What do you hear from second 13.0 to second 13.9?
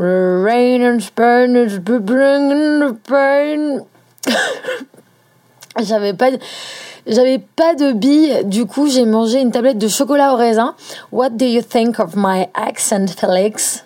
Felix?